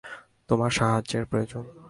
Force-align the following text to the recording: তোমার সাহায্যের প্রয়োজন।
তোমার 0.47 0.71
সাহায্যের 0.71 1.25
প্রয়োজন। 1.25 1.63